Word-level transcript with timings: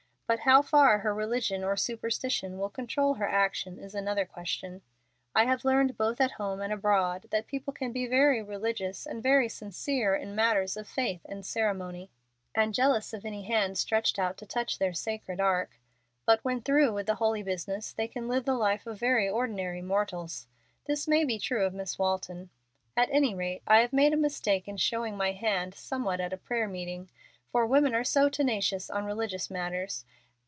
But 0.31 0.39
how 0.47 0.61
far 0.61 0.99
her 0.99 1.13
religion 1.13 1.61
or 1.61 1.75
superstition 1.75 2.57
will 2.57 2.69
control 2.69 3.15
her 3.15 3.27
action 3.27 3.77
is 3.77 3.93
another 3.93 4.25
question. 4.25 4.81
I 5.35 5.43
have 5.43 5.65
learned 5.65 5.97
both 5.97 6.21
at 6.21 6.31
home 6.39 6.61
and 6.61 6.71
abroad 6.71 7.27
that 7.31 7.47
people 7.47 7.73
can 7.73 7.91
be 7.91 8.07
very 8.07 8.41
religious 8.41 9.05
and 9.05 9.21
very 9.21 9.49
sincere 9.49 10.15
in 10.15 10.33
matters 10.33 10.77
of 10.77 10.87
faith 10.87 11.19
and 11.25 11.45
ceremony, 11.45 12.11
and 12.55 12.73
jealous 12.73 13.11
of 13.11 13.25
any 13.25 13.43
hand 13.43 13.77
stretched 13.77 14.17
out 14.17 14.37
to 14.37 14.45
touch 14.45 14.79
their 14.79 14.93
sacred 14.93 15.41
ark, 15.41 15.71
but 16.25 16.41
when 16.45 16.61
through 16.61 16.93
with 16.93 17.07
the 17.07 17.15
holy 17.15 17.43
business 17.43 17.91
they 17.91 18.07
can 18.07 18.29
live 18.29 18.45
the 18.45 18.53
life 18.55 18.87
of 18.87 18.97
very 19.01 19.27
ordinary 19.27 19.81
mortals. 19.81 20.47
This 20.85 21.09
may 21.09 21.25
be 21.25 21.39
true 21.39 21.65
of 21.65 21.73
Miss 21.73 21.99
Walton. 21.99 22.51
At 22.95 23.09
any 23.11 23.35
rate 23.35 23.63
I 23.67 23.79
have 23.79 23.91
made 23.91 24.13
a 24.13 24.15
mistake 24.15 24.65
in 24.69 24.77
showing 24.77 25.17
my 25.17 25.33
hand 25.33 25.75
somewhat 25.75 26.21
at 26.21 26.31
a 26.31 26.37
prayer 26.37 26.69
meeting, 26.69 27.09
for 27.51 27.67
women 27.67 27.93
are 27.93 28.05
so 28.05 28.29
tenacious 28.29 28.89
on 28.89 29.03
religious 29.03 29.49
matters. 29.51 30.05